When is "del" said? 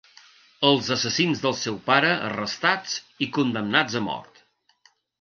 1.43-1.53